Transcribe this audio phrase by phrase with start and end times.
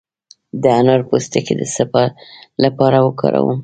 [0.61, 1.83] د انار پوستکی د څه
[2.63, 3.59] لپاره وکاروم؟